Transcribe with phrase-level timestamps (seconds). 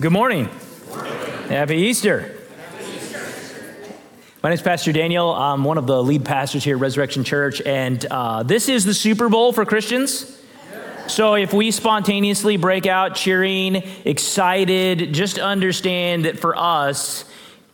[0.00, 0.48] Good morning.
[1.50, 2.34] Happy Easter.
[4.42, 5.30] My name is Pastor Daniel.
[5.34, 8.94] I'm one of the lead pastors here at Resurrection Church, and uh, this is the
[8.94, 10.40] Super Bowl for Christians.
[11.06, 17.26] So if we spontaneously break out cheering, excited, just understand that for us,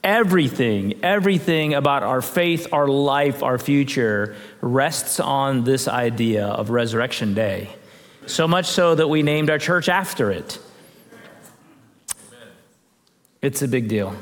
[0.02, 7.34] everything, everything about our faith, our life, our future rests on this idea of Resurrection
[7.34, 7.70] Day.
[8.26, 10.58] So much so that we named our church after it.
[13.46, 14.12] It's a big deal.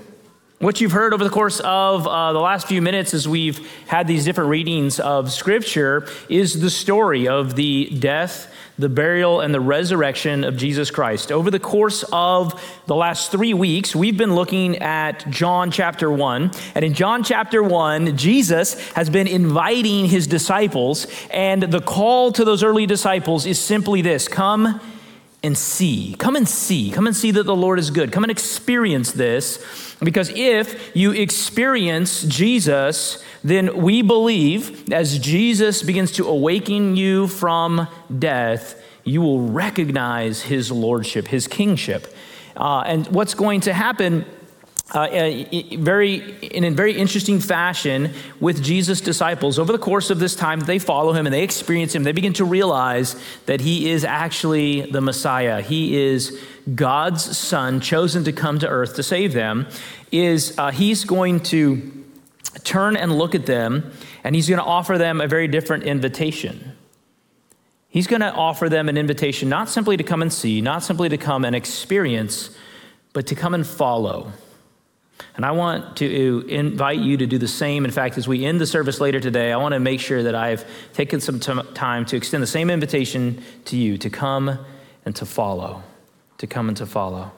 [0.59, 4.07] What you've heard over the course of uh, the last few minutes as we've had
[4.07, 9.63] these different readings of Scripture is the story of the death, the burial, and the
[9.63, 11.33] resurrection of Jesus Christ.
[11.33, 16.51] Over the course of the last three weeks, we've been looking at John chapter 1.
[16.75, 22.45] And in John chapter 1, Jesus has been inviting his disciples, and the call to
[22.45, 24.83] those early disciples is simply this come
[25.45, 26.17] and see.
[26.19, 26.91] Come and see.
[26.91, 28.11] Come and see that the Lord is good.
[28.11, 29.63] Come and experience this.
[30.01, 37.87] Because if you experience Jesus, then we believe as Jesus begins to awaken you from
[38.19, 42.15] death, you will recognize his lordship, his kingship.
[42.57, 44.25] Uh, and what's going to happen
[44.95, 49.59] uh, uh very in a very interesting fashion with Jesus' disciples.
[49.59, 52.05] Over the course of this time they follow him and they experience him.
[52.05, 55.61] They begin to realize that he is actually the Messiah.
[55.61, 56.41] He is
[56.75, 59.67] God's son chosen to come to earth to save them.
[60.13, 62.05] Is uh, he's going to
[62.63, 63.93] turn and look at them
[64.23, 66.73] and he's going to offer them a very different invitation.
[67.89, 71.09] He's going to offer them an invitation not simply to come and see not simply
[71.09, 72.51] to come and experience
[73.13, 74.33] but to come and follow
[75.37, 77.85] and I want to invite you to do the same.
[77.85, 80.35] In fact, as we end the service later today, I want to make sure that
[80.35, 84.59] I've taken some t- time to extend the same invitation to you to come
[85.05, 85.83] and to follow.
[86.39, 87.33] To come and to follow.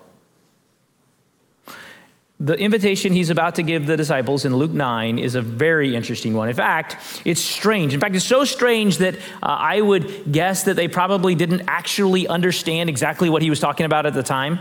[2.38, 6.34] The invitation he's about to give the disciples in Luke 9 is a very interesting
[6.34, 6.50] one.
[6.50, 7.94] In fact, it's strange.
[7.94, 12.28] In fact, it's so strange that uh, I would guess that they probably didn't actually
[12.28, 14.58] understand exactly what he was talking about at the time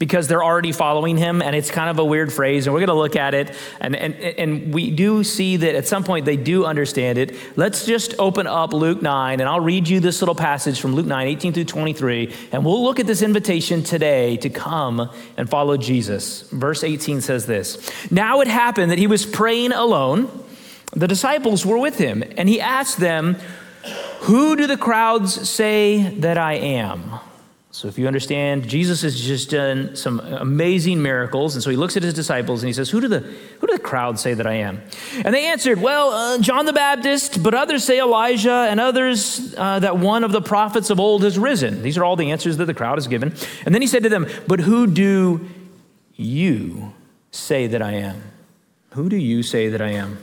[0.00, 2.88] because they're already following him, and it's kind of a weird phrase, and we're going
[2.88, 3.54] to look at it.
[3.82, 7.36] And, and, and we do see that at some point they do understand it.
[7.54, 11.04] Let's just open up Luke 9, and I'll read you this little passage from Luke
[11.04, 15.76] 9, 18 through 23, and we'll look at this invitation today to come and follow
[15.76, 16.48] Jesus.
[16.50, 20.30] Verse 18 says this Now it happened that he was praying alone.
[20.92, 23.36] The disciples were with him, and he asked them,
[24.20, 27.20] Who do the crowds say that I am?
[27.80, 31.54] So, if you understand, Jesus has just done some amazing miracles.
[31.54, 33.72] And so he looks at his disciples and he says, Who do the, who do
[33.72, 34.82] the crowd say that I am?
[35.24, 39.78] And they answered, Well, uh, John the Baptist, but others say Elijah, and others uh,
[39.78, 41.82] that one of the prophets of old has risen.
[41.82, 43.34] These are all the answers that the crowd has given.
[43.64, 45.48] And then he said to them, But who do
[46.16, 46.92] you
[47.30, 48.20] say that I am?
[48.90, 50.22] Who do you say that I am?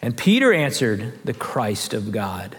[0.00, 2.56] And Peter answered, The Christ of God.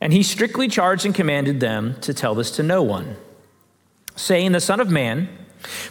[0.00, 3.16] And he strictly charged and commanded them to tell this to no one,
[4.16, 5.28] saying, The Son of Man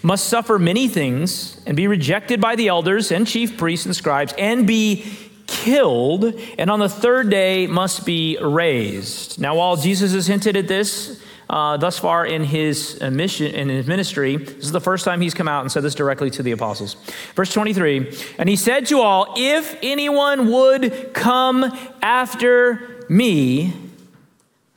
[0.02, 4.34] must suffer many things and be rejected by the elders and chief priests and scribes
[4.38, 5.06] and be
[5.46, 9.40] killed, and on the third day must be raised.
[9.40, 13.70] Now, while Jesus has hinted at this, uh, thus far in his uh, mission in
[13.70, 16.44] his ministry this is the first time he's come out and said this directly to
[16.44, 16.98] the apostles
[17.36, 21.64] verse 23 and he said to all if anyone would come
[22.02, 23.74] after me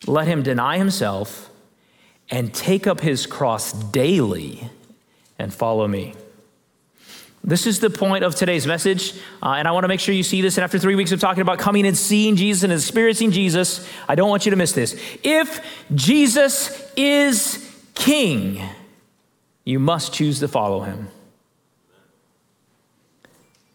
[0.06, 1.50] let him deny himself
[2.30, 4.70] and take up his cross daily
[5.38, 6.14] and follow me.
[7.42, 10.22] This is the point of today's message, uh, and I want to make sure you
[10.22, 10.58] see this.
[10.58, 14.14] And after three weeks of talking about coming and seeing Jesus and experiencing Jesus, I
[14.14, 14.94] don't want you to miss this.
[15.22, 18.60] If Jesus is king,
[19.64, 21.08] you must choose to follow him.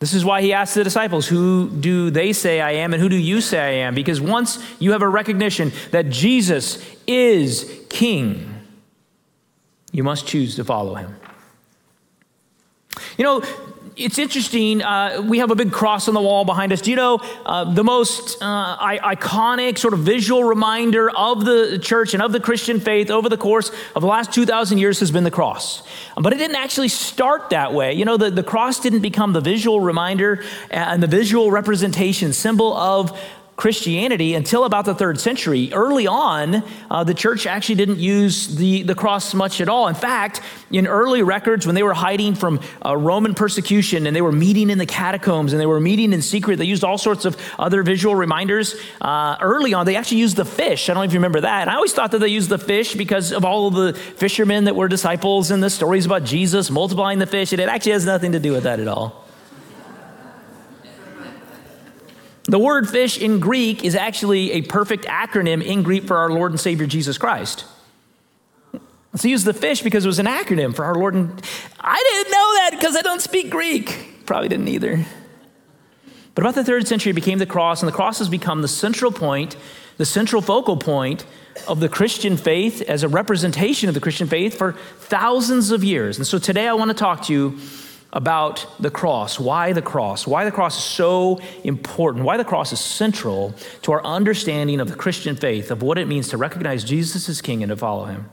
[0.05, 3.09] This is why he asked the disciples, Who do they say I am, and who
[3.09, 3.95] do you say I am?
[3.95, 8.53] Because once you have a recognition that Jesus is King,
[9.91, 11.15] you must choose to follow him.
[13.17, 13.43] You know,
[13.97, 14.81] it's interesting.
[14.81, 16.81] Uh, we have a big cross on the wall behind us.
[16.81, 21.79] Do you know uh, the most uh, I- iconic sort of visual reminder of the
[21.79, 25.11] church and of the Christian faith over the course of the last 2,000 years has
[25.11, 25.81] been the cross?
[26.17, 27.93] But it didn't actually start that way.
[27.93, 32.75] You know, the, the cross didn't become the visual reminder and the visual representation, symbol
[32.75, 33.17] of
[33.55, 35.71] Christianity until about the third century.
[35.71, 36.61] Early on,
[36.91, 39.87] uh, the church actually didn't use the, the cross much at all.
[39.87, 40.41] In fact,
[40.71, 44.69] in early records, when they were hiding from uh, Roman persecution and they were meeting
[44.69, 47.81] in the catacombs and they were meeting in secret, they used all sorts of other
[47.81, 48.75] visual reminders.
[48.99, 50.89] Uh, early on, they actually used the fish.
[50.89, 51.61] I don't know if you remember that.
[51.61, 54.65] And I always thought that they used the fish because of all of the fishermen
[54.65, 57.53] that were disciples and the stories about Jesus multiplying the fish.
[57.53, 59.24] And it actually has nothing to do with that at all.
[62.45, 66.51] The word fish in Greek is actually a perfect acronym in Greek for our Lord
[66.51, 67.65] and Savior Jesus Christ.
[69.11, 71.41] Let's use the fish because it was an acronym for our Lord and
[71.79, 74.25] I didn't know that because I don't speak Greek.
[74.25, 75.05] Probably didn't either.
[76.35, 78.67] But about the third century, it became the cross, and the cross has become the
[78.67, 79.55] central point,
[79.95, 81.25] the central focal point
[81.67, 86.17] of the Christian faith as a representation of the Christian faith for thousands of years.
[86.17, 87.59] And so today I want to talk to you
[88.13, 89.39] about the cross.
[89.39, 90.25] Why the cross?
[90.25, 92.23] Why the cross is so important?
[92.23, 96.07] Why the cross is central to our understanding of the Christian faith, of what it
[96.07, 98.29] means to recognize Jesus as King and to follow him.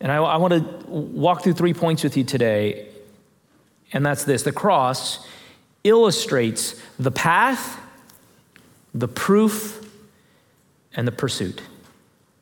[0.00, 2.88] And I, I want to walk through three points with you today,
[3.92, 5.26] and that's this the cross
[5.84, 7.80] illustrates the path,
[8.94, 9.88] the proof,
[10.94, 11.62] and the pursuit.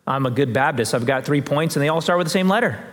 [0.07, 0.95] I'm a good Baptist.
[0.95, 2.85] I've got three points, and they all start with the same letter.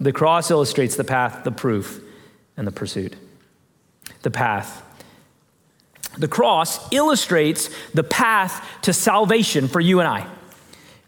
[0.00, 2.02] The cross illustrates the path, the proof,
[2.56, 3.14] and the pursuit.
[4.22, 4.82] The path.
[6.18, 10.26] The cross illustrates the path to salvation for you and I.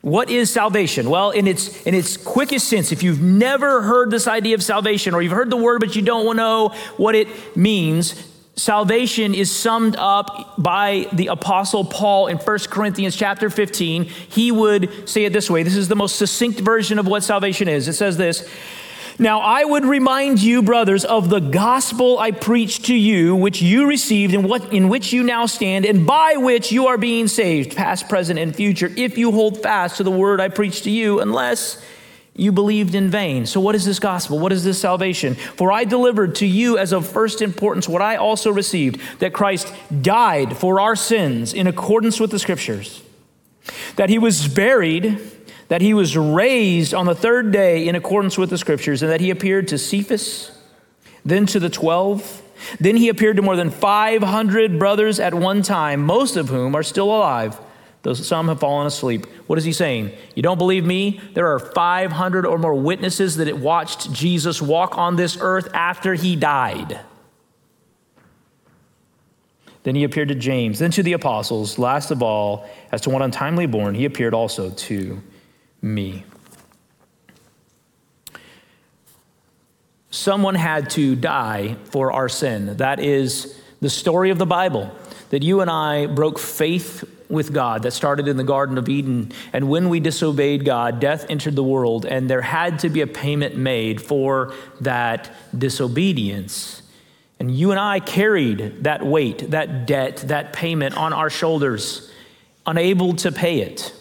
[0.01, 1.11] What is salvation?
[1.11, 5.13] Well, in its, in its quickest sense, if you've never heard this idea of salvation
[5.13, 8.15] or you've heard the word but you don't know what it means,
[8.59, 14.05] salvation is summed up by the apostle Paul in 1 Corinthians chapter 15.
[14.05, 15.63] He would say it this way.
[15.63, 17.89] This is the most succinct version of what salvation is.
[17.89, 18.49] It says this,
[19.21, 23.89] now, I would remind you, brothers, of the gospel I preached to you, which you
[23.89, 27.77] received and what, in which you now stand, and by which you are being saved,
[27.77, 31.19] past, present, and future, if you hold fast to the word I preached to you,
[31.19, 31.83] unless
[32.39, 33.45] you believed in vain.
[33.47, 34.39] So, what is this gospel?
[34.39, 35.35] What is this salvation?
[35.35, 39.75] For I delivered to you as of first importance what I also received that Christ
[40.01, 43.03] died for our sins in accordance with the scriptures,
[43.97, 45.21] that he was buried
[45.69, 49.21] that he was raised on the third day in accordance with the scriptures, and that
[49.21, 50.51] he appeared to Cephas,
[51.25, 52.43] then to the twelve.
[52.81, 56.83] Then he appeared to more than 500 brothers at one time, most of whom are
[56.83, 57.61] still alive,
[58.03, 59.27] though some have fallen asleep.
[59.47, 60.13] What is he saying?
[60.35, 61.21] You don't believe me?
[61.35, 66.37] There are 500 or more witnesses that watched Jesus walk on this earth after he
[66.37, 67.01] died.
[69.83, 71.79] Then he appeared to James, then to the apostles.
[71.79, 75.23] Last of all, as to one untimely born, he appeared also to
[75.81, 76.25] me.
[80.11, 82.77] Someone had to die for our sin.
[82.79, 84.91] That is the story of the Bible
[85.31, 89.33] that you and I broke faith with God that started in the Garden of Eden.
[89.53, 93.07] And when we disobeyed God, death entered the world, and there had to be a
[93.07, 96.83] payment made for that disobedience.
[97.39, 102.11] And you and I carried that weight, that debt, that payment on our shoulders,
[102.67, 103.95] unable to pay it.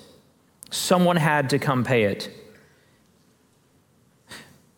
[0.72, 2.30] Someone had to come pay it.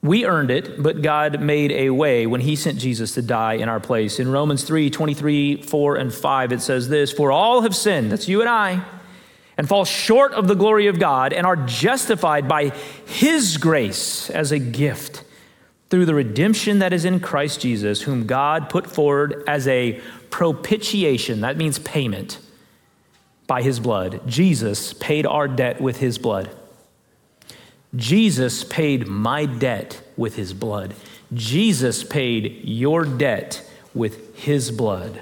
[0.01, 3.68] We earned it, but God made a way when He sent Jesus to die in
[3.68, 4.19] our place.
[4.19, 8.28] In Romans 3 23, 4, and 5, it says this For all have sinned, that's
[8.28, 8.84] you and I,
[9.57, 12.69] and fall short of the glory of God, and are justified by
[13.06, 15.24] His grace as a gift
[15.90, 20.00] through the redemption that is in Christ Jesus, whom God put forward as a
[20.30, 21.42] propitiation.
[21.42, 22.40] That means payment
[23.48, 24.22] by his blood.
[24.28, 26.56] Jesus paid our debt with his blood.
[27.96, 30.93] Jesus paid my debt with his blood.
[31.34, 35.22] Jesus paid your debt with his blood.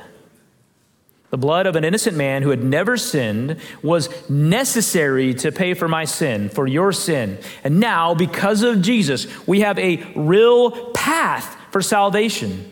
[1.30, 5.88] The blood of an innocent man who had never sinned was necessary to pay for
[5.88, 7.38] my sin, for your sin.
[7.66, 12.72] And now, because of Jesus, we have a real path for salvation.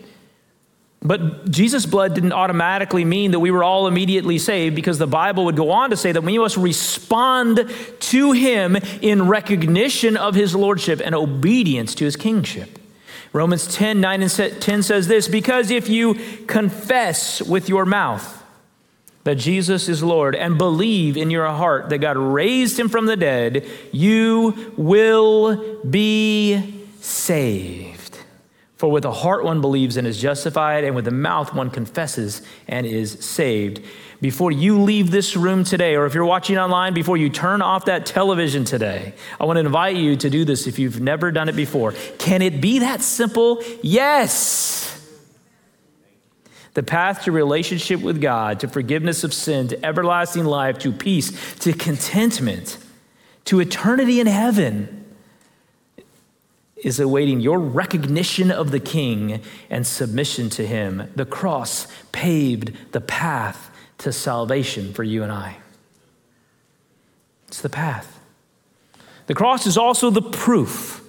[1.06, 5.46] But Jesus' blood didn't automatically mean that we were all immediately saved because the Bible
[5.46, 10.56] would go on to say that we must respond to him in recognition of his
[10.56, 12.80] lordship and obedience to his kingship.
[13.34, 16.16] Romans 10 9 and 10 says this because if you
[16.48, 18.44] confess with your mouth
[19.26, 23.18] that Jesus is Lord and believe in your heart that God raised him from the
[23.18, 27.95] dead, you will be saved.
[28.78, 32.42] For with the heart one believes and is justified, and with the mouth one confesses
[32.68, 33.82] and is saved.
[34.20, 37.86] Before you leave this room today, or if you're watching online, before you turn off
[37.86, 41.48] that television today, I want to invite you to do this if you've never done
[41.48, 41.94] it before.
[42.18, 43.64] Can it be that simple?
[43.82, 44.82] Yes.
[46.74, 51.56] the path to relationship with God, to forgiveness of sin, to everlasting life, to peace,
[51.60, 52.78] to contentment,
[53.46, 55.05] to eternity in heaven
[56.86, 61.12] is awaiting your recognition of the King and submission to Him.
[61.16, 65.58] The cross paved the path to salvation for you and I.
[67.48, 68.20] It's the path.
[69.26, 71.02] The cross is also the proof,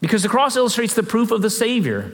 [0.00, 2.10] because the cross illustrates the proof of the Savior.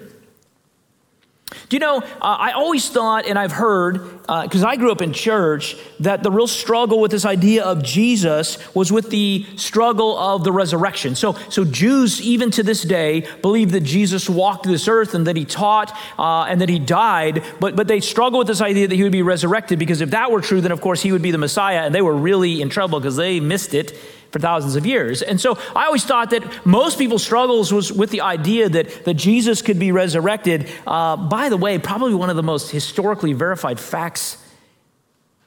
[1.69, 5.03] Do you know, uh, I always thought, and I've heard, because uh, I grew up
[5.03, 10.19] in church, that the real struggle with this idea of Jesus was with the struggle
[10.19, 11.15] of the resurrection.
[11.15, 15.37] So, so Jews, even to this day, believe that Jesus walked this earth and that
[15.37, 18.95] he taught uh, and that he died, but, but they struggle with this idea that
[18.95, 21.31] he would be resurrected, because if that were true, then of course he would be
[21.31, 23.95] the Messiah, and they were really in trouble because they missed it
[24.35, 25.23] for thousands of years.
[25.23, 29.15] And so I always thought that most people's struggles was with the idea that, that
[29.15, 30.69] Jesus could be resurrected.
[30.85, 34.37] Uh, by the way, probably one of the most historically verified facts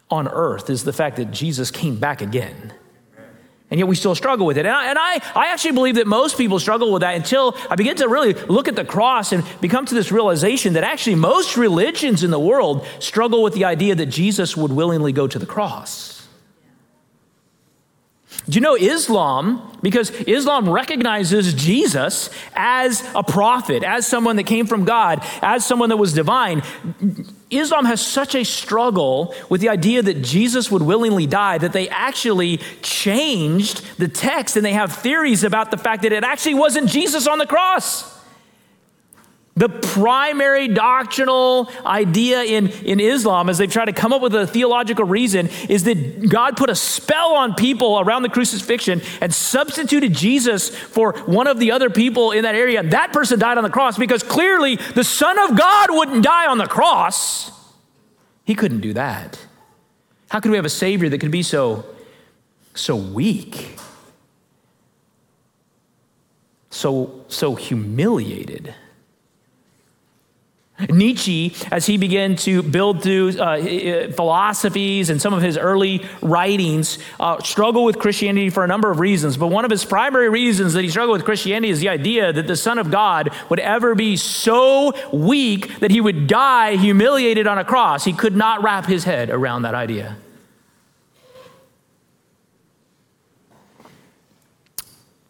[0.09, 2.73] on earth is the fact that Jesus came back again.
[3.69, 4.65] And yet we still struggle with it.
[4.65, 7.75] And, I, and I, I actually believe that most people struggle with that until I
[7.75, 11.57] begin to really look at the cross and become to this realization that actually most
[11.57, 15.45] religions in the world struggle with the idea that Jesus would willingly go to the
[15.45, 16.16] cross.
[18.49, 19.77] Do you know Islam?
[19.81, 25.89] Because Islam recognizes Jesus as a prophet, as someone that came from God, as someone
[25.89, 26.63] that was divine.
[27.49, 31.89] Islam has such a struggle with the idea that Jesus would willingly die that they
[31.89, 36.89] actually changed the text and they have theories about the fact that it actually wasn't
[36.89, 38.16] Jesus on the cross.
[39.57, 44.45] The primary doctrinal idea in, in Islam, as they've tried to come up with a
[44.45, 50.13] theological reason, is that God put a spell on people around the crucifixion and substituted
[50.13, 52.83] Jesus for one of the other people in that area.
[52.83, 56.59] That person died on the cross because clearly the Son of God wouldn't die on
[56.59, 57.51] the cross.
[58.45, 59.43] He couldn't do that.
[60.29, 61.83] How could we have a Savior that could be so,
[62.75, 63.79] so weak?
[66.69, 68.75] So, so humiliated?
[70.89, 76.99] Nietzsche, as he began to build through uh, philosophies and some of his early writings,
[77.19, 79.37] uh, struggled with Christianity for a number of reasons.
[79.37, 82.45] But one of his primary reasons that he struggled with Christianity is the idea that
[82.45, 87.57] the Son of God would ever be so weak that he would die humiliated on
[87.57, 88.05] a cross.
[88.05, 90.17] He could not wrap his head around that idea.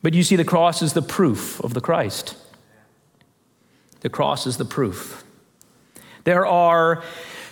[0.03, 2.35] But you see, the cross is the proof of the Christ.
[4.01, 5.23] The cross is the proof.
[6.27, 7.03] There are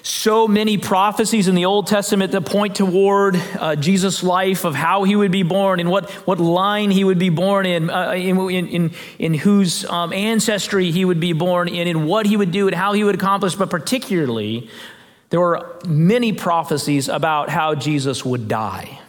[0.04, 5.06] so many prophecies in the Old Testament that point toward uh, Jesus' life of how
[5.06, 8.38] he would be born and what, what line he would be born in, uh, in,
[8.50, 12.68] in, in, whose um, ancestry he would be born in, and what he would do
[12.68, 13.56] and how he would accomplish.
[13.56, 14.70] But particularly,
[15.30, 19.00] there were many prophecies about how Jesus would die.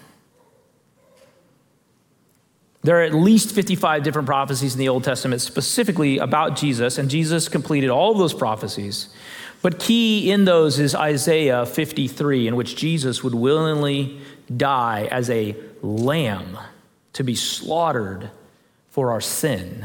[2.86, 7.10] There are at least 55 different prophecies in the Old Testament specifically about Jesus, and
[7.10, 9.08] Jesus completed all of those prophecies.
[9.66, 14.20] But key in those is Isaiah 53, in which Jesus would willingly
[14.56, 16.56] die as a lamb
[17.14, 18.30] to be slaughtered
[18.90, 19.84] for our sin.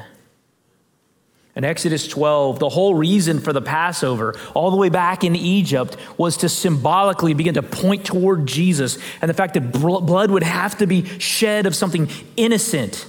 [1.56, 5.98] In Exodus 12, the whole reason for the Passover, all the way back in Egypt,
[6.16, 10.78] was to symbolically begin to point toward Jesus and the fact that blood would have
[10.78, 12.08] to be shed of something
[12.38, 13.08] innocent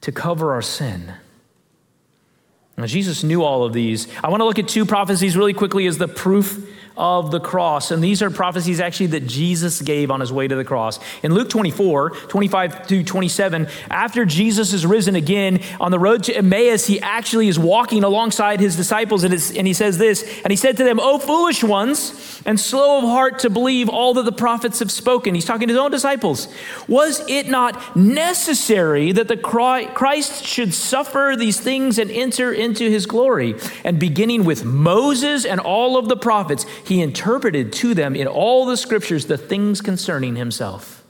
[0.00, 1.12] to cover our sin.
[2.80, 4.08] Now, Jesus knew all of these.
[4.24, 6.66] I want to look at two prophecies really quickly as the proof
[7.00, 7.90] of the cross.
[7.90, 11.00] And these are prophecies actually that Jesus gave on his way to the cross.
[11.22, 16.36] In Luke 24, 25 to 27, after Jesus is risen again on the road to
[16.36, 20.56] Emmaus, he actually is walking alongside his disciples and, and he says this, and he
[20.56, 24.32] said to them, O foolish ones, and slow of heart to believe all that the
[24.32, 25.34] prophets have spoken.
[25.34, 26.48] He's talking to his own disciples.
[26.86, 33.06] Was it not necessary that the Christ should suffer these things and enter into his
[33.06, 33.54] glory?
[33.84, 38.66] And beginning with Moses and all of the prophets, he interpreted to them in all
[38.66, 41.04] the scriptures the things concerning himself.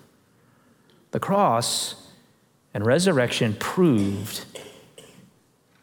[1.12, 2.06] The cross
[2.74, 4.44] and resurrection proved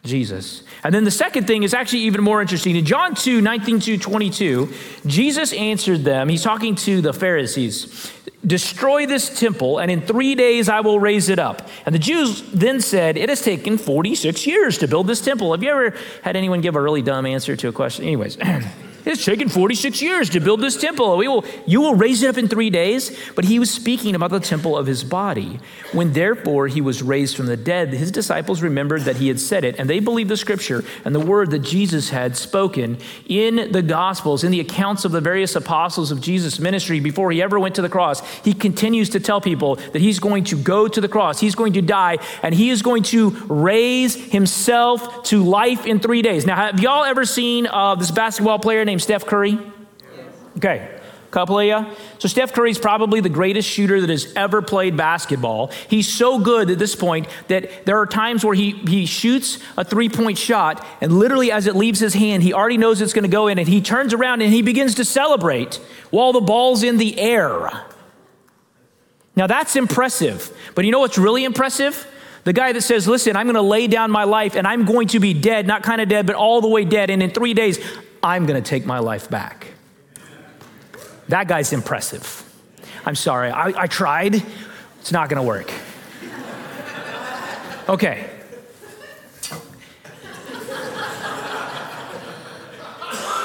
[0.03, 0.61] Jesus.
[0.83, 2.75] And then the second thing is actually even more interesting.
[2.75, 4.71] In John 2, 19 to 22,
[5.07, 6.29] Jesus answered them.
[6.29, 8.13] He's talking to the Pharisees
[8.45, 11.67] Destroy this temple, and in three days I will raise it up.
[11.87, 15.53] And the Jews then said, It has taken 46 years to build this temple.
[15.53, 18.05] Have you ever had anyone give a really dumb answer to a question?
[18.05, 18.37] Anyways.
[19.07, 21.15] It's taken 46 years to build this temple.
[21.15, 23.17] We will, you will raise it up in three days.
[23.35, 25.59] But he was speaking about the temple of his body.
[25.93, 29.63] When therefore he was raised from the dead, his disciples remembered that he had said
[29.63, 32.97] it, and they believed the scripture and the word that Jesus had spoken
[33.27, 37.41] in the Gospels, in the accounts of the various apostles of Jesus' ministry before he
[37.41, 38.19] ever went to the cross.
[38.43, 41.73] He continues to tell people that he's going to go to the cross, he's going
[41.73, 46.45] to die, and he is going to raise himself to life in three days.
[46.45, 49.59] Now, have y'all ever seen uh, this basketball player named Steph Curry?
[50.57, 50.97] Okay.
[51.27, 51.85] A couple of you.
[52.19, 55.71] So, Steph Curry's probably the greatest shooter that has ever played basketball.
[55.89, 59.83] He's so good at this point that there are times where he, he shoots a
[59.83, 63.23] three point shot, and literally as it leaves his hand, he already knows it's going
[63.23, 65.75] to go in, and he turns around and he begins to celebrate
[66.11, 67.85] while the ball's in the air.
[69.35, 70.55] Now, that's impressive.
[70.75, 72.07] But you know what's really impressive?
[72.45, 75.09] The guy that says, Listen, I'm going to lay down my life and I'm going
[75.09, 77.09] to be dead, not kind of dead, but all the way dead.
[77.09, 77.77] And in three days,
[78.23, 79.67] I'm going to take my life back.
[81.27, 82.43] That guy's impressive.
[83.05, 84.43] I'm sorry, I, I tried.
[84.99, 85.71] It's not going to work.
[87.89, 88.29] Okay.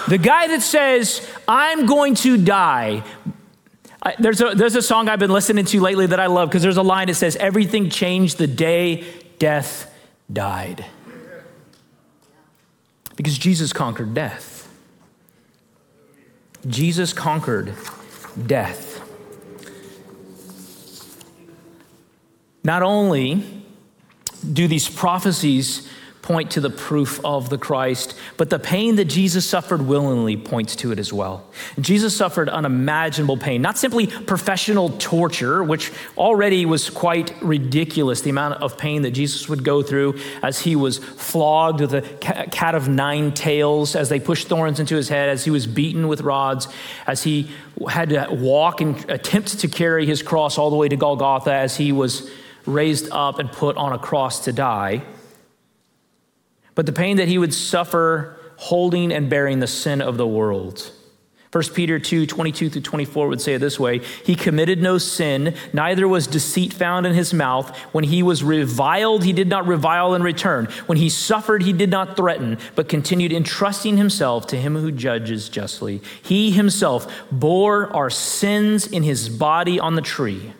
[0.09, 3.05] The guy that says, I'm going to die,
[4.02, 6.62] I, there's, a, there's a song I've been listening to lately that I love because
[6.62, 9.05] there's a line that says, Everything changed the day
[9.38, 9.93] death
[10.31, 10.85] died.
[13.17, 14.51] Because Jesus conquered death.
[16.66, 17.75] Jesus conquered
[18.47, 19.00] death.
[22.64, 23.64] Not only
[24.52, 25.88] do these prophecies
[26.23, 30.76] point to the proof of the Christ, but the pain that Jesus suffered willingly points
[30.76, 31.45] to it as well.
[31.81, 38.62] Jesus suffered unimaginable pain, not simply professional torture, which already was quite ridiculous, the amount
[38.62, 42.02] of pain that Jesus would go through as he was flogged with a
[42.52, 46.07] cat of nine tails, as they pushed thorns into his head, as he was beaten
[46.07, 46.69] with rods,
[47.09, 47.50] as he
[47.88, 51.76] had to walk and attempt to carry his cross all the way to Golgotha, as
[51.76, 52.31] he was
[52.64, 55.02] raised up and put on a cross to die
[56.75, 60.93] but the pain that he would suffer holding and bearing the sin of the world.
[61.52, 65.55] 1 Peter 2 22 through 24 would say it this way He committed no sin,
[65.75, 67.76] neither was deceit found in his mouth.
[67.93, 70.67] When he was reviled, he did not revile in return.
[70.87, 75.50] When he suffered, he did not threaten, but continued entrusting himself to him who judges
[75.50, 76.00] justly.
[76.23, 80.55] He himself bore our sins in his body on the tree,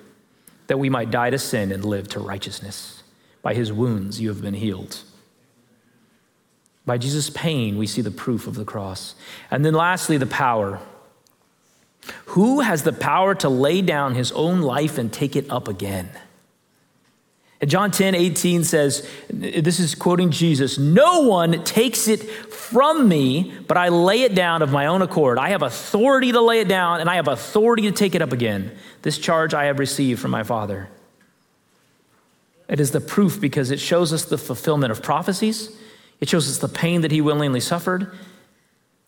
[0.67, 3.03] that we might die to sin and live to righteousness.
[3.41, 5.03] By his wounds you have been healed.
[6.85, 9.15] By Jesus' pain, we see the proof of the cross.
[9.51, 10.81] And then lastly, the power.
[12.27, 16.11] Who has the power to lay down his own life and take it up again?
[17.61, 23.57] And John 10, 18 says, this is quoting Jesus, no one takes it from me,
[23.69, 25.39] but I lay it down of my own accord.
[25.39, 28.33] I have authority to lay it down, and I have authority to take it up
[28.33, 28.77] again.
[29.03, 30.89] This charge I have received from my Father.
[32.69, 35.77] It is the proof because it shows us the fulfillment of prophecies
[36.23, 38.15] it shows us the pain that he willingly suffered,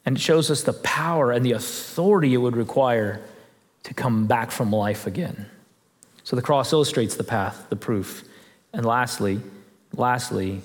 [0.05, 3.23] and it shows us the power and the authority it would require
[3.85, 5.47] to come back from life again.
[6.25, 8.25] So the cross illustrates the path, the proof.
[8.73, 9.41] And lastly,
[9.93, 10.63] lastly,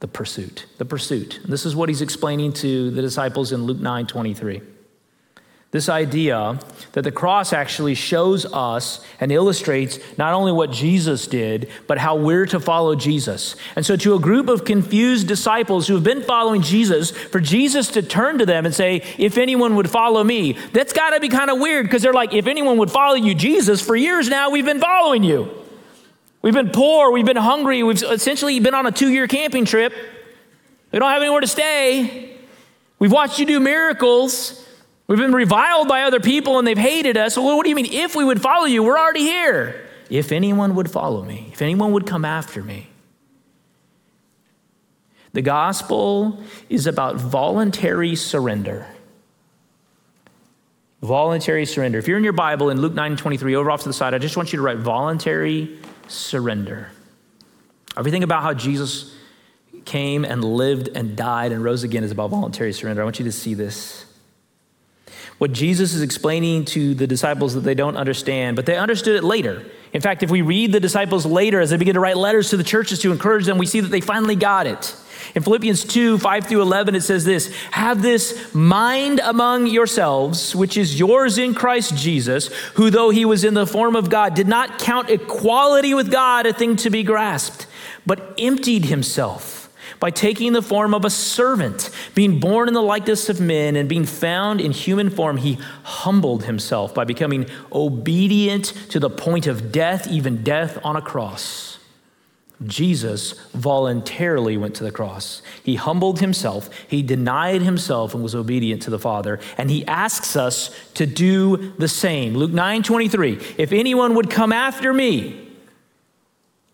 [0.00, 0.66] the pursuit.
[0.78, 1.38] The pursuit.
[1.44, 4.62] And this is what he's explaining to the disciples in Luke 9 23.
[5.74, 6.60] This idea
[6.92, 12.14] that the cross actually shows us and illustrates not only what Jesus did, but how
[12.14, 13.56] we're to follow Jesus.
[13.74, 17.88] And so, to a group of confused disciples who have been following Jesus, for Jesus
[17.88, 21.28] to turn to them and say, If anyone would follow me, that's got to be
[21.28, 24.50] kind of weird because they're like, If anyone would follow you, Jesus, for years now
[24.50, 25.50] we've been following you.
[26.40, 29.92] We've been poor, we've been hungry, we've essentially been on a two year camping trip.
[30.92, 32.36] We don't have anywhere to stay.
[33.00, 34.60] We've watched you do miracles.
[35.06, 37.36] We've been reviled by other people and they've hated us.
[37.36, 37.92] Well, what do you mean?
[37.92, 39.86] If we would follow you, we're already here.
[40.08, 42.88] If anyone would follow me, if anyone would come after me.
[45.32, 48.86] The gospel is about voluntary surrender.
[51.02, 51.98] Voluntary surrender.
[51.98, 54.18] If you're in your Bible in Luke 9 23, over off to the side, I
[54.18, 55.76] just want you to write voluntary
[56.08, 56.88] surrender.
[57.96, 59.14] Everything about how Jesus
[59.84, 63.02] came and lived and died and rose again is about voluntary surrender.
[63.02, 64.03] I want you to see this
[65.44, 69.22] what Jesus is explaining to the disciples that they don't understand, but they understood it
[69.22, 69.62] later.
[69.92, 72.56] In fact, if we read the disciples later as they begin to write letters to
[72.56, 74.96] the churches to encourage them, we see that they finally got it.
[75.34, 80.78] In Philippians 2 5 through 11, it says this Have this mind among yourselves, which
[80.78, 84.48] is yours in Christ Jesus, who, though he was in the form of God, did
[84.48, 87.66] not count equality with God a thing to be grasped,
[88.06, 89.63] but emptied himself
[90.04, 93.88] by taking the form of a servant, being born in the likeness of men, and
[93.88, 99.72] being found in human form, he humbled himself by becoming obedient to the point of
[99.72, 101.78] death, even death on a cross.
[102.66, 105.40] Jesus voluntarily went to the cross.
[105.62, 110.36] He humbled himself, he denied himself and was obedient to the Father, and he asks
[110.36, 112.34] us to do the same.
[112.34, 113.40] Luke 9:23.
[113.56, 115.48] If anyone would come after me,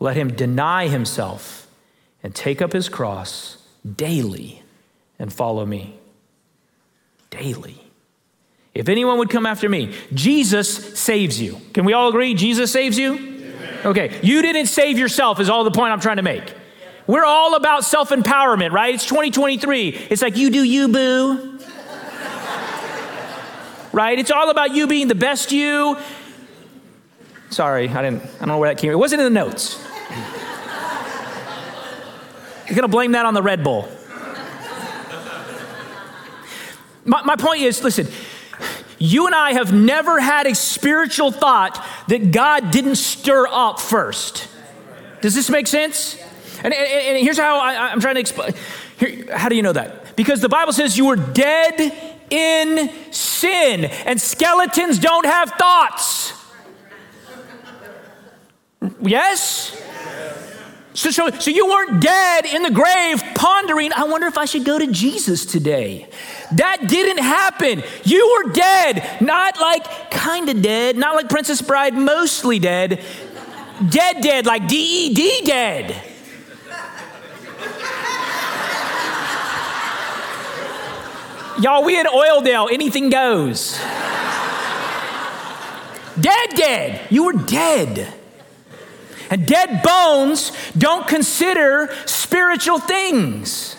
[0.00, 1.59] let him deny himself
[2.22, 3.58] and take up his cross
[3.96, 4.62] daily
[5.18, 5.98] and follow me.
[7.30, 7.80] Daily.
[8.74, 11.60] If anyone would come after me, Jesus saves you.
[11.74, 13.42] Can we all agree Jesus saves you?
[13.84, 16.54] Okay, you didn't save yourself, is all the point I'm trying to make.
[17.06, 18.94] We're all about self empowerment, right?
[18.94, 19.88] It's 2023.
[20.10, 21.58] It's like you do you, boo.
[23.92, 24.18] right?
[24.18, 25.96] It's all about you being the best you.
[27.48, 28.92] Sorry, I didn't, I don't know where that came.
[28.92, 29.84] It wasn't in the notes.
[32.70, 33.88] You're gonna blame that on the Red Bull.
[37.04, 38.06] My, my point is listen,
[39.00, 44.46] you and I have never had a spiritual thought that God didn't stir up first.
[45.20, 46.16] Does this make sense?
[46.62, 48.54] And, and, and here's how I, am trying to explain.
[49.34, 50.14] How do you know that?
[50.14, 56.34] Because the Bible says you were dead in sin, and skeletons don't have thoughts.
[59.02, 59.76] Yes?
[60.92, 64.64] So, so, so you weren't dead in the grave pondering, I wonder if I should
[64.64, 66.08] go to Jesus today.
[66.52, 67.84] That didn't happen.
[68.02, 73.04] You were dead, not like kind of dead, not like Princess Bride, mostly dead.
[73.88, 75.94] Dead, dead, like D E D dead.
[81.60, 83.78] Y'all, we in Oildale, anything goes.
[86.18, 87.06] dead, dead.
[87.10, 88.19] You were dead.
[89.30, 93.76] And dead bones don't consider spiritual things.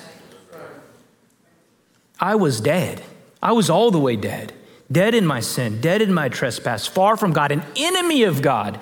[2.20, 3.04] I was dead.
[3.44, 4.54] I was all the way dead.
[4.92, 8.80] Dead in my sin, dead in my trespass, far from God, an enemy of God.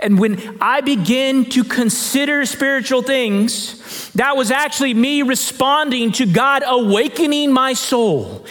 [0.00, 6.62] And when I begin to consider spiritual things, that was actually me responding to God
[6.66, 8.44] awakening my soul,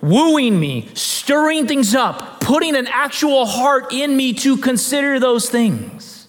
[0.00, 6.28] wooing me, stirring things up, putting an actual heart in me to consider those things.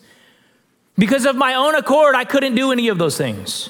[0.98, 3.70] Because of my own accord, I couldn't do any of those things.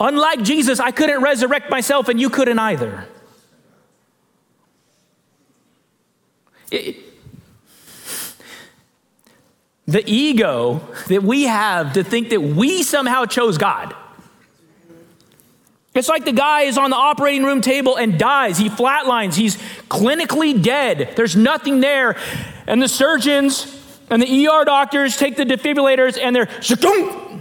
[0.00, 3.06] Unlike Jesus, I couldn't resurrect myself, and you couldn't either.
[6.70, 6.96] It,
[9.86, 13.94] the ego that we have to think that we somehow chose God
[15.94, 18.58] it's like the guy is on the operating room table and dies.
[18.58, 19.34] He flatlines.
[19.34, 19.56] He's
[19.88, 21.12] clinically dead.
[21.14, 22.16] There's nothing there.
[22.66, 23.80] And the surgeons
[24.10, 27.40] and the ER doctors take the defibrillators and they're shakung,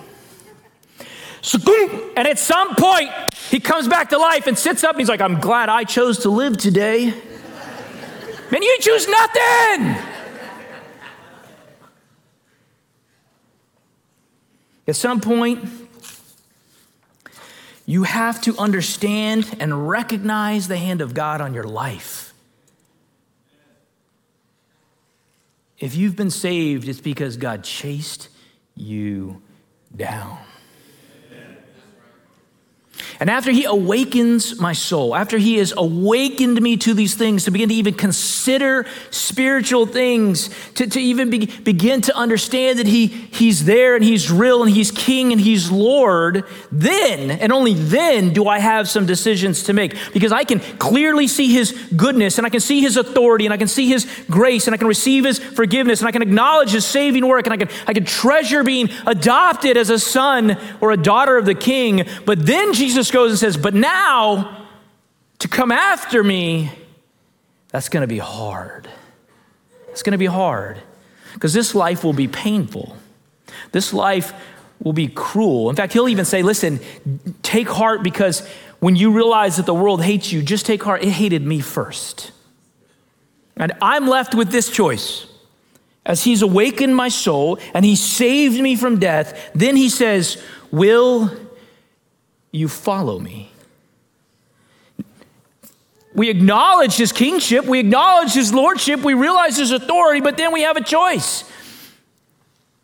[1.41, 2.13] shakung.
[2.15, 3.09] And at some point,
[3.49, 6.19] he comes back to life and sits up and he's like, I'm glad I chose
[6.19, 7.05] to live today.
[8.51, 9.95] Man, you choose nothing.
[14.87, 15.82] At some point,
[17.85, 22.33] you have to understand and recognize the hand of God on your life.
[25.79, 28.29] If you've been saved, it's because God chased
[28.75, 29.41] you
[29.95, 30.39] down.
[33.23, 37.51] And after he awakens my soul, after he has awakened me to these things, to
[37.51, 43.07] begin to even consider spiritual things, to, to even be, begin to understand that he,
[43.07, 48.33] he's there and he's real and he's king and he's Lord, then and only then
[48.33, 49.95] do I have some decisions to make.
[50.11, 53.57] Because I can clearly see his goodness and I can see his authority and I
[53.57, 56.85] can see his grace and I can receive his forgiveness and I can acknowledge his
[56.85, 60.97] saving work and I can, I can treasure being adopted as a son or a
[60.97, 62.05] daughter of the king.
[62.25, 64.67] But then Jesus goes and says, But now,
[65.39, 66.71] to come after me,
[67.69, 68.89] that's going to be hard.
[69.89, 70.81] It's going to be hard
[71.33, 72.97] because this life will be painful.
[73.71, 74.33] This life
[74.83, 75.69] will be cruel.
[75.69, 76.79] In fact, he'll even say, Listen,
[77.41, 78.45] take heart because
[78.79, 81.03] when you realize that the world hates you, just take heart.
[81.03, 82.31] It hated me first.
[83.55, 85.27] And I'm left with this choice.
[86.05, 91.31] As he's awakened my soul and he saved me from death, then he says, Will
[92.53, 93.51] you follow me.
[96.13, 100.61] We acknowledge his kingship, we acknowledge his lordship, we realize his authority, but then we
[100.61, 101.43] have a choice.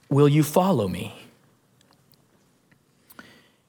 [0.09, 1.15] Will you follow me?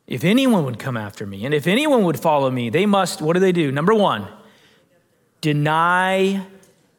[0.06, 3.34] If anyone would come after me, and if anyone would follow me, they must, what
[3.34, 3.70] do they do?
[3.70, 4.26] Number one,
[5.42, 6.44] deny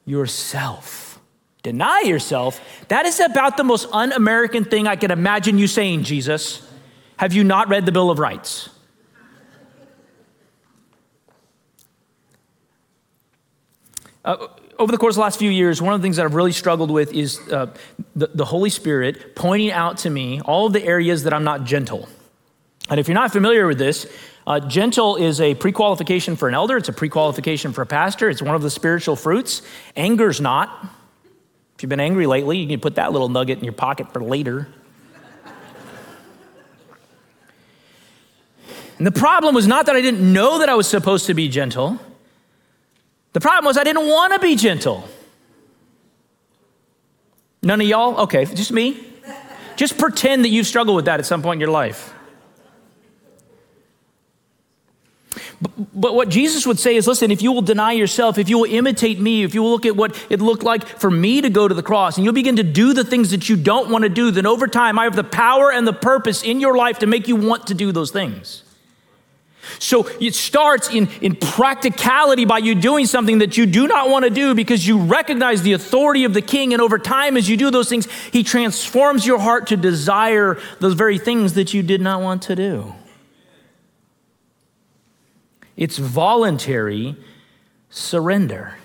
[0.05, 1.19] yourself.
[1.63, 2.61] Deny yourself.
[2.89, 6.65] That is about the most un American thing I can imagine you saying, Jesus.
[7.17, 8.69] Have you not read the Bill of Rights?
[14.23, 16.35] Uh, over the course of the last few years, one of the things that I've
[16.35, 17.73] really struggled with is uh,
[18.15, 21.63] the, the Holy Spirit pointing out to me all of the areas that I'm not
[21.63, 22.07] gentle.
[22.89, 24.05] And if you're not familiar with this,
[24.45, 27.85] uh, gentle is a pre qualification for an elder, it's a pre qualification for a
[27.85, 29.61] pastor, it's one of the spiritual fruits.
[29.95, 30.69] Anger's not.
[31.75, 34.21] If you've been angry lately, you can put that little nugget in your pocket for
[34.21, 34.67] later.
[38.97, 41.47] and the problem was not that I didn't know that I was supposed to be
[41.47, 41.99] gentle,
[43.33, 45.07] the problem was I didn't want to be gentle.
[47.63, 48.21] None of y'all?
[48.21, 49.07] Okay, just me.
[49.75, 52.13] Just pretend that you've struggled with that at some point in your life.
[55.93, 58.71] But what Jesus would say is listen, if you will deny yourself, if you will
[58.71, 61.67] imitate me, if you will look at what it looked like for me to go
[61.67, 64.09] to the cross, and you'll begin to do the things that you don't want to
[64.09, 67.07] do, then over time, I have the power and the purpose in your life to
[67.07, 68.63] make you want to do those things.
[69.79, 74.25] So it starts in, in practicality by you doing something that you do not want
[74.25, 76.73] to do because you recognize the authority of the king.
[76.73, 80.93] And over time, as you do those things, he transforms your heart to desire those
[80.93, 82.93] very things that you did not want to do.
[85.77, 87.15] It's voluntary
[87.89, 88.77] surrender.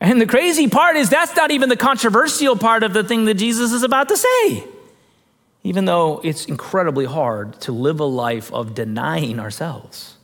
[0.00, 3.34] And the crazy part is that's not even the controversial part of the thing that
[3.34, 4.64] Jesus is about to say.
[5.64, 10.14] Even though it's incredibly hard to live a life of denying ourselves.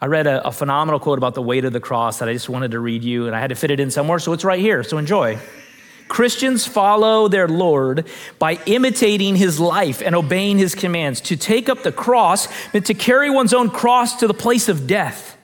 [0.00, 2.50] I read a, a, phenomenal quote about the weight of the cross that I just
[2.50, 4.60] wanted to read you, and I had to fit it in somewhere, so it's right
[4.60, 4.82] here.
[4.82, 5.38] So enjoy.
[6.08, 8.06] Christians follow their Lord
[8.38, 11.20] by imitating his life and obeying his commands.
[11.22, 14.86] To take up the cross meant to carry one's own cross to the place of
[14.86, 15.36] death.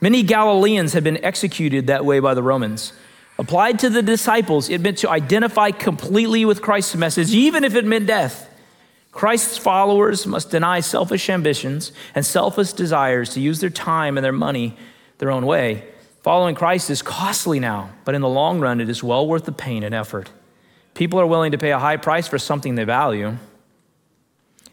[0.00, 2.92] Many Galileans had been executed that way by the Romans.
[3.38, 7.84] Applied to the disciples, it meant to identify completely with Christ's message, even if it
[7.84, 8.48] meant death.
[9.10, 14.32] Christ's followers must deny selfish ambitions and selfish desires to use their time and their
[14.32, 14.76] money
[15.18, 15.84] their own way.
[16.22, 19.52] Following Christ is costly now, but in the long run, it is well worth the
[19.52, 20.30] pain and effort.
[20.94, 23.36] People are willing to pay a high price for something they value.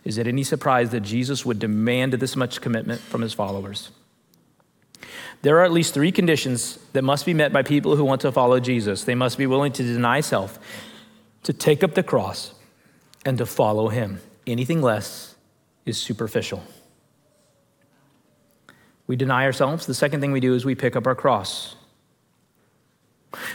[0.04, 3.92] Is it any surprise that Jesus would demand this much commitment from his followers?
[5.42, 8.32] There are at least three conditions that must be met by people who want to
[8.32, 9.04] follow Jesus.
[9.04, 10.60] They must be willing to deny self,
[11.44, 12.54] to take up the cross,
[13.26, 14.22] and to follow him.
[14.46, 15.36] Anything less
[15.86, 16.64] is superficial.
[19.08, 19.86] We deny ourselves.
[19.86, 21.76] The second thing we do is we pick up our cross.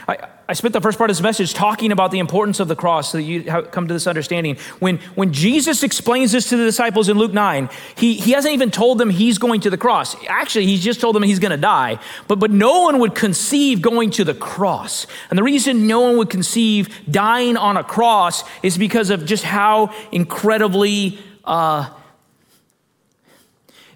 [0.07, 2.75] I, I spent the first part of this message talking about the importance of the
[2.75, 4.55] cross so that you come to this understanding.
[4.79, 8.71] When, when Jesus explains this to the disciples in Luke 9, he, he hasn't even
[8.71, 10.15] told them he's going to the cross.
[10.29, 11.99] Actually, he's just told them he's going to die.
[12.27, 15.07] But, but no one would conceive going to the cross.
[15.29, 19.43] And the reason no one would conceive dying on a cross is because of just
[19.43, 21.89] how incredibly uh,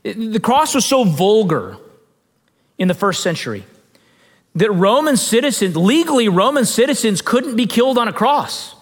[0.04, 1.78] the cross was so vulgar
[2.78, 3.64] in the first century
[4.60, 8.76] that Roman citizens, legally, Roman citizens couldn't be killed on a cross.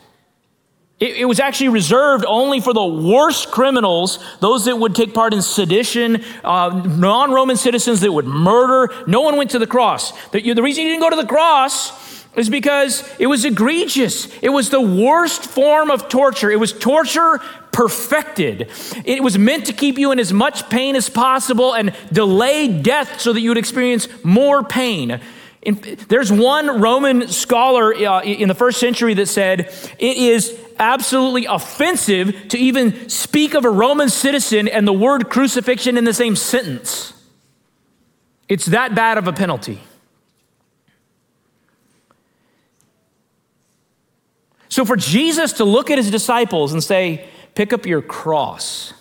[0.99, 5.31] It, it, was actually reserved only for the worst criminals, those that would take part
[5.31, 8.91] in sedition, uh, non Roman citizens that would murder.
[9.05, 10.11] No one went to the cross.
[10.29, 14.27] The, the reason you didn't go to the cross is because it was egregious.
[14.41, 16.49] It was the worst form of torture.
[16.49, 17.39] It was torture
[17.71, 18.71] perfected.
[19.05, 23.21] It was meant to keep you in as much pain as possible and delay death
[23.21, 25.21] so that you would experience more pain.
[25.61, 31.45] In, there's one Roman scholar uh, in the first century that said it is absolutely
[31.45, 36.35] offensive to even speak of a Roman citizen and the word crucifixion in the same
[36.35, 37.13] sentence.
[38.47, 39.81] It's that bad of a penalty.
[44.69, 48.93] So, for Jesus to look at his disciples and say, Pick up your cross,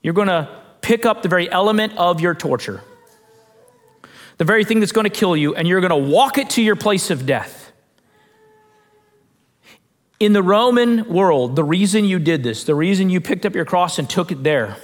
[0.00, 0.48] you're going to
[0.80, 2.82] pick up the very element of your torture,
[4.38, 6.62] the very thing that's going to kill you, and you're going to walk it to
[6.62, 7.72] your place of death.
[10.20, 13.64] In the Roman world, the reason you did this, the reason you picked up your
[13.64, 14.76] cross and took it there,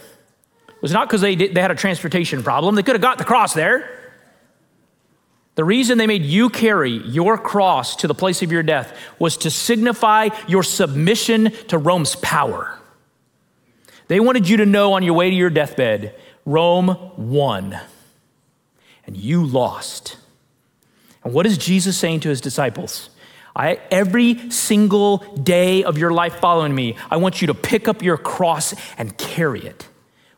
[0.81, 2.74] was not because they, they had a transportation problem.
[2.74, 3.96] They could have got the cross there.
[5.57, 9.37] The reason they made you carry your cross to the place of your death was
[9.38, 12.79] to signify your submission to Rome's power.
[14.09, 16.14] They wanted you to know on your way to your deathbed
[16.46, 17.79] Rome won
[19.11, 20.16] and you lost.
[21.25, 23.11] And what is Jesus saying to his disciples?
[23.57, 28.03] I, every single day of your life following me, I want you to pick up
[28.03, 29.88] your cross and carry it.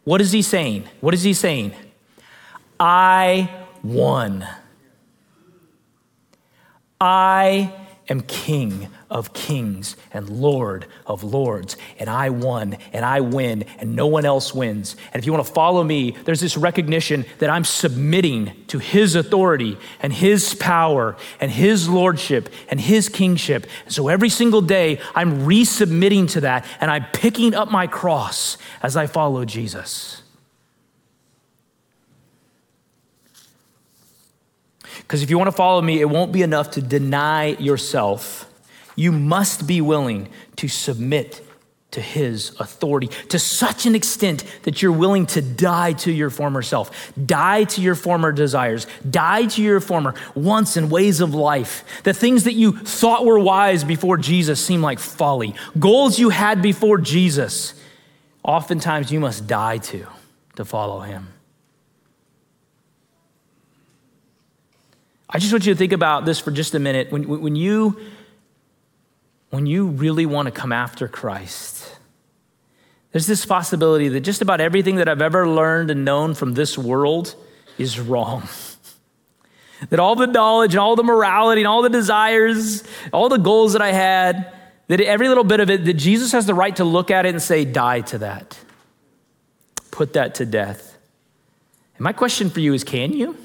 [0.04, 0.84] What is he saying?
[1.02, 1.74] What is he saying?
[2.80, 3.50] I
[3.82, 4.46] won.
[6.98, 7.74] I
[8.08, 13.94] am king of kings and lord of lords, and I won and I win, and
[13.94, 14.96] no one else wins.
[15.12, 19.14] And if you want to follow me, there's this recognition that I'm submitting to his
[19.14, 23.66] authority and his power and his lordship and his kingship.
[23.84, 28.56] And So every single day, I'm resubmitting to that, and I'm picking up my cross
[28.82, 30.22] as I follow Jesus.
[34.98, 38.48] Because if you want to follow me, it won't be enough to deny yourself.
[38.96, 41.40] You must be willing to submit
[41.92, 46.62] to his authority to such an extent that you're willing to die to your former
[46.62, 51.84] self, die to your former desires, die to your former wants and ways of life.
[52.04, 55.54] The things that you thought were wise before Jesus seem like folly.
[55.78, 57.74] Goals you had before Jesus,
[58.42, 60.06] oftentimes you must die to
[60.56, 61.28] to follow him.
[65.28, 67.10] I just want you to think about this for just a minute.
[67.10, 67.98] When, when, you,
[69.52, 71.94] when you really want to come after Christ,
[73.12, 76.78] there's this possibility that just about everything that I've ever learned and known from this
[76.78, 77.34] world
[77.76, 78.48] is wrong.
[79.90, 83.74] that all the knowledge and all the morality and all the desires, all the goals
[83.74, 84.54] that I had,
[84.88, 87.28] that every little bit of it, that Jesus has the right to look at it
[87.28, 88.58] and say, die to that.
[89.90, 90.96] Put that to death.
[91.96, 93.36] And my question for you is can you?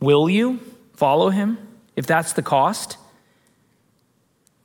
[0.00, 0.60] Will you
[0.96, 1.56] follow him
[1.96, 2.98] if that's the cost?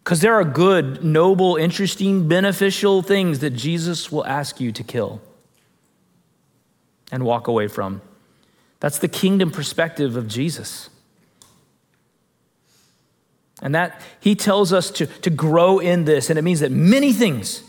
[0.09, 5.21] Because there are good, noble, interesting, beneficial things that Jesus will ask you to kill
[7.11, 8.01] and walk away from.
[8.79, 10.89] That's the kingdom perspective of Jesus.
[13.61, 16.31] And that he tells us to, to grow in this.
[16.31, 17.61] And it means that many things,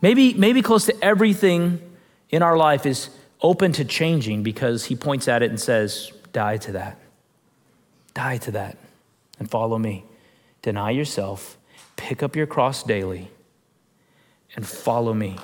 [0.00, 1.78] maybe, maybe close to everything
[2.30, 3.08] in our life, is
[3.40, 6.98] open to changing because he points at it and says, Die to that.
[8.14, 8.76] Die to that
[9.38, 10.06] and follow me.
[10.62, 11.58] Deny yourself,
[11.96, 13.30] pick up your cross daily,
[14.54, 15.36] and follow me.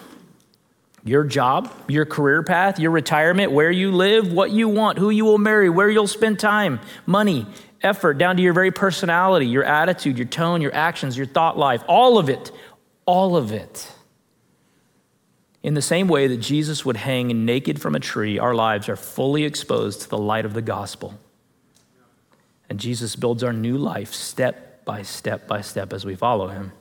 [1.05, 5.25] Your job, your career path, your retirement, where you live, what you want, who you
[5.25, 7.47] will marry, where you'll spend time, money,
[7.83, 11.83] effort, down to your very personality, your attitude, your tone, your actions, your thought life,
[11.89, 12.51] all of it,
[13.07, 13.93] all of it.
[15.63, 18.97] In the same way that Jesus would hang naked from a tree, our lives are
[18.97, 21.19] fully exposed to the light of the gospel.
[22.69, 26.73] And Jesus builds our new life step by step by step as we follow him.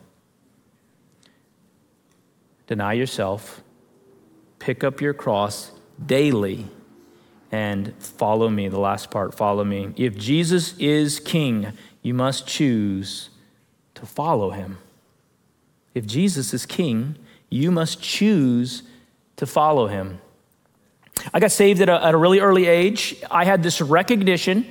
[2.66, 3.62] Deny yourself,
[4.60, 5.74] pick up your cross
[6.06, 6.68] daily,
[7.52, 8.70] and follow me.
[8.70, 9.94] The last part follow me.
[9.98, 13.30] If Jesus is king, you must choose
[13.96, 14.78] to follow him.
[15.94, 17.18] If Jesus is king,
[17.50, 18.84] you must choose
[19.36, 20.22] to follow him.
[21.34, 23.18] I got saved at a, at a really early age.
[23.30, 24.66] I had this recognition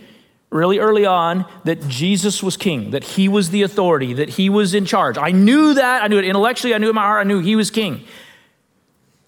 [0.57, 4.75] really early on that Jesus was king, that he was the authority, that he was
[4.75, 5.19] in charge.
[5.19, 6.03] I knew that.
[6.03, 6.75] I knew it intellectually.
[6.75, 7.21] I knew it in my heart.
[7.21, 8.05] I knew he was king.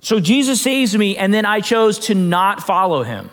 [0.01, 3.31] So Jesus saves me, and then I chose to not follow him.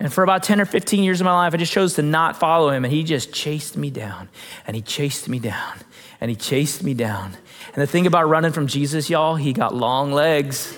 [0.00, 2.38] And for about 10 or 15 years of my life, I just chose to not
[2.38, 2.84] follow him.
[2.84, 4.28] And he just chased me down,
[4.66, 5.78] and he chased me down,
[6.20, 7.36] and he chased me down.
[7.74, 10.76] And the thing about running from Jesus, y'all, he got long legs.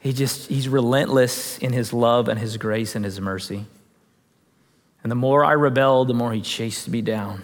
[0.00, 3.66] He just, he's relentless in his love and his grace and his mercy.
[5.02, 7.42] And the more I rebelled, the more he chased me down.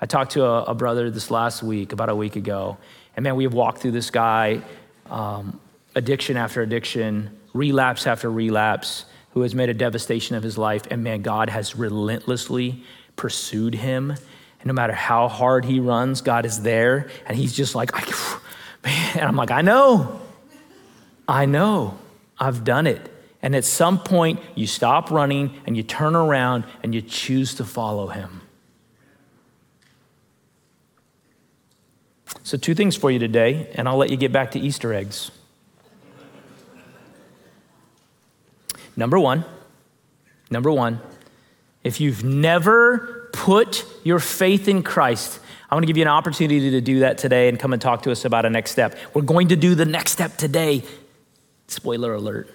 [0.00, 2.78] I talked to a, a brother this last week, about a week ago,
[3.16, 4.62] and man, we have walked through this guy,
[5.10, 5.58] um,
[5.96, 10.84] addiction after addiction, relapse after relapse, who has made a devastation of his life.
[10.90, 12.84] And man, God has relentlessly
[13.16, 14.10] pursued him.
[14.12, 17.08] And no matter how hard he runs, God is there.
[17.26, 17.92] And he's just like,
[18.84, 20.20] man, and I'm like, I know.
[21.28, 21.98] I know
[22.38, 23.12] I've done it.
[23.42, 27.64] And at some point, you stop running and you turn around and you choose to
[27.64, 28.40] follow him.
[32.42, 35.30] So, two things for you today, and I'll let you get back to Easter eggs.
[38.96, 39.44] Number one,
[40.50, 41.00] number one,
[41.84, 45.38] if you've never put your faith in Christ,
[45.70, 48.02] I want to give you an opportunity to do that today and come and talk
[48.02, 48.98] to us about a next step.
[49.14, 50.82] We're going to do the next step today
[51.68, 52.52] Spoiler alert.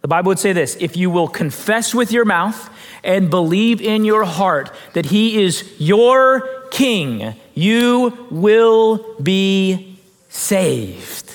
[0.00, 2.70] The Bible would say this if you will confess with your mouth
[3.04, 11.30] and believe in your heart that He is your King, you will be saved.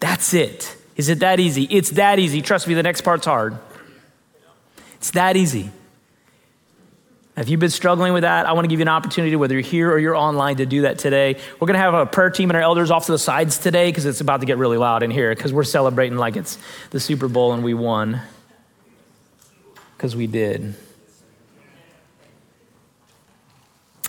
[0.00, 0.76] That's it.
[0.96, 1.64] Is it that easy?
[1.64, 2.42] It's that easy.
[2.42, 3.56] Trust me, the next part's hard.
[4.96, 5.70] It's that easy.
[7.36, 9.62] If you've been struggling with that, I want to give you an opportunity, whether you're
[9.62, 11.34] here or you're online, to do that today.
[11.58, 13.88] We're going to have a prayer team and our elders off to the sides today
[13.88, 16.58] because it's about to get really loud in here because we're celebrating like it's
[16.90, 18.20] the Super Bowl and we won.
[19.96, 20.74] Because we did.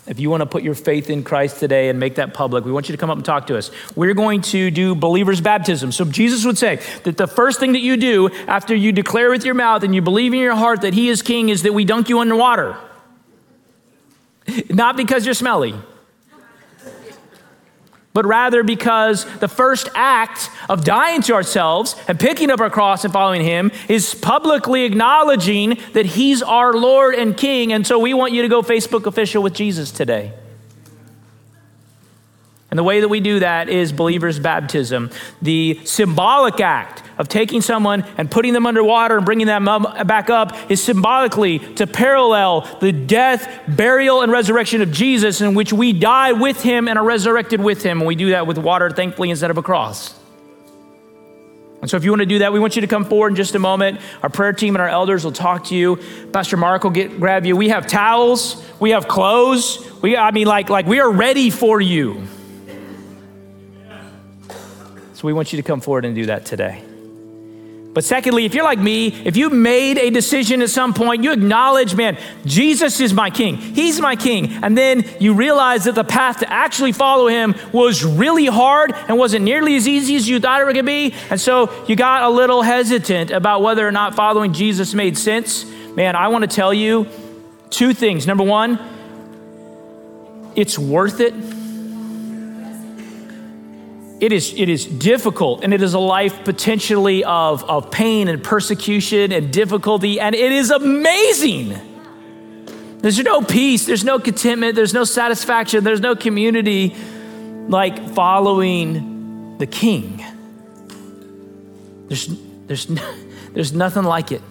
[0.08, 2.72] If you want to put your faith in Christ today and make that public, we
[2.72, 3.70] want you to come up and talk to us.
[3.96, 5.92] We're going to do believer's baptism.
[5.92, 9.46] So Jesus would say that the first thing that you do after you declare with
[9.46, 11.86] your mouth and you believe in your heart that He is King is that we
[11.86, 12.78] dunk you underwater.
[14.70, 15.74] Not because you're smelly,
[18.14, 23.04] but rather because the first act of dying to ourselves and picking up our cross
[23.06, 27.72] and following Him is publicly acknowledging that He's our Lord and King.
[27.72, 30.34] And so we want you to go Facebook official with Jesus today.
[32.70, 35.10] And the way that we do that is believer's baptism,
[35.42, 40.72] the symbolic act of taking someone and putting them underwater and bringing them back up
[40.72, 46.32] is symbolically to parallel the death, burial, and resurrection of Jesus, in which we die
[46.32, 48.00] with him and are resurrected with him.
[48.00, 50.18] And we do that with water, thankfully, instead of a cross.
[51.80, 53.36] And so, if you want to do that, we want you to come forward in
[53.36, 54.02] just a moment.
[54.24, 56.00] Our prayer team and our elders will talk to you.
[56.34, 57.56] Pastor Mark will get grab you.
[57.56, 59.88] We have towels, we have clothes.
[60.02, 62.24] We, I mean, like, like we are ready for you.
[65.14, 66.84] So we want you to come forward and do that today.
[67.94, 71.34] But secondly, if you're like me, if you made a decision at some point, you
[71.34, 73.58] acknowledge, man, Jesus is my king.
[73.58, 74.52] He's my king.
[74.64, 79.18] And then you realize that the path to actually follow him was really hard and
[79.18, 81.14] wasn't nearly as easy as you thought it to be.
[81.30, 85.66] And so you got a little hesitant about whether or not following Jesus made sense.
[85.96, 87.08] Man, I want to tell you
[87.70, 88.26] two things.
[88.26, 88.80] Number one,
[90.56, 91.34] it's worth it
[94.22, 98.44] it is, it is difficult and it is a life potentially of, of pain and
[98.44, 101.76] persecution and difficulty, and it is amazing.
[103.00, 106.96] There's no peace, there's no contentment, there's no satisfaction, there's no community
[107.68, 110.24] like following the king.
[112.08, 112.28] There's,
[112.68, 112.86] there's,
[113.54, 114.44] there's nothing like it.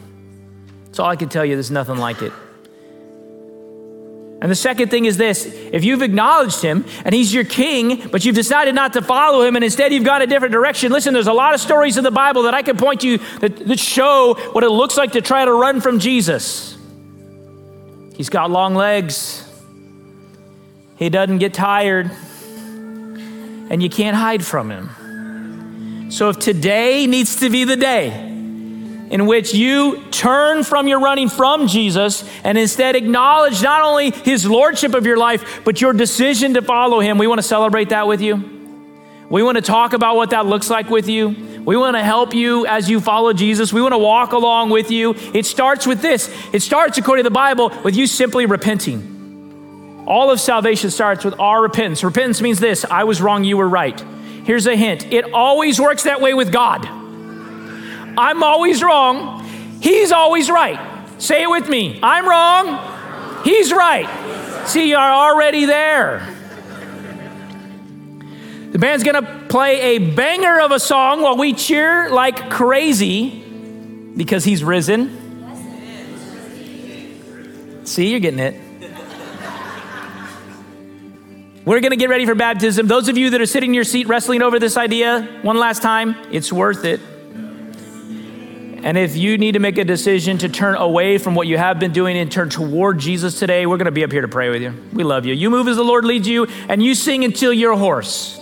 [0.86, 2.32] That's all I can tell you, there's nothing like it.
[4.42, 8.24] And the second thing is this if you've acknowledged him and he's your king, but
[8.24, 11.26] you've decided not to follow him and instead you've gone a different direction, listen, there's
[11.26, 14.34] a lot of stories in the Bible that I can point to that, that show
[14.52, 16.76] what it looks like to try to run from Jesus.
[18.16, 19.46] He's got long legs,
[20.96, 22.10] he doesn't get tired,
[23.70, 26.10] and you can't hide from him.
[26.10, 28.29] So if today needs to be the day,
[29.10, 34.46] in which you turn from your running from Jesus and instead acknowledge not only his
[34.46, 37.18] lordship of your life, but your decision to follow him.
[37.18, 38.58] We want to celebrate that with you.
[39.28, 41.28] We want to talk about what that looks like with you.
[41.64, 43.72] We want to help you as you follow Jesus.
[43.72, 45.14] We want to walk along with you.
[45.34, 50.04] It starts with this it starts, according to the Bible, with you simply repenting.
[50.06, 52.02] All of salvation starts with our repentance.
[52.02, 54.00] Repentance means this I was wrong, you were right.
[54.44, 56.99] Here's a hint it always works that way with God.
[58.20, 59.42] I'm always wrong.
[59.80, 60.78] He's always right.
[61.16, 61.98] Say it with me.
[62.02, 63.42] I'm wrong.
[63.44, 64.66] He's right.
[64.68, 66.26] See, you're already there.
[68.72, 73.30] The band's going to play a banger of a song while we cheer like crazy
[74.16, 75.16] because he's risen.
[77.86, 78.54] See, you're getting it.
[81.64, 82.86] We're going to get ready for baptism.
[82.86, 85.80] Those of you that are sitting in your seat wrestling over this idea, one last
[85.80, 87.00] time, it's worth it.
[88.82, 91.78] And if you need to make a decision to turn away from what you have
[91.78, 94.48] been doing and turn toward Jesus today, we're going to be up here to pray
[94.48, 94.74] with you.
[94.94, 95.34] We love you.
[95.34, 98.39] You move as the Lord leads you, and you sing until you're hoarse.